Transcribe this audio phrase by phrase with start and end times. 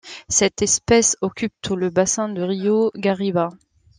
[0.29, 3.49] Cette espèce occupe tout le bassin du Rio Guariba.